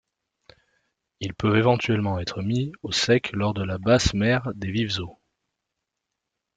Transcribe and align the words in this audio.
Ils 1.19 1.35
peuvent 1.35 1.57
éventuellement 1.57 2.17
être 2.17 2.41
mis 2.41 2.71
au 2.81 2.91
sec 2.91 3.31
lors 3.33 3.53
de 3.53 3.63
la 3.63 3.77
basse 3.77 4.15
mer 4.15 4.49
des 4.55 4.71
vives-eaux. 4.71 5.19